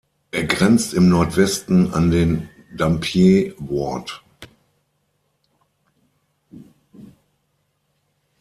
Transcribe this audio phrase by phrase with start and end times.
[0.31, 4.23] Er grenzt im Nordwesten an den "Dampier Ward".